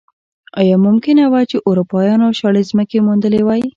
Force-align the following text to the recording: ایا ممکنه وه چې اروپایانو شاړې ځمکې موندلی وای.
ایا 0.59 0.75
ممکنه 0.85 1.23
وه 1.31 1.41
چې 1.49 1.57
اروپایانو 1.69 2.27
شاړې 2.39 2.61
ځمکې 2.69 2.97
موندلی 3.07 3.41
وای. 3.43 3.63